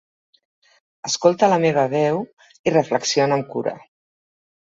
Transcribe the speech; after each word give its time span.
Escolta 1.09 1.49
la 1.51 1.59
meva 1.65 1.83
veu 1.91 2.23
i 2.71 2.75
reflexiona 2.75 3.39
amb 3.39 3.49
cura. 3.55 3.77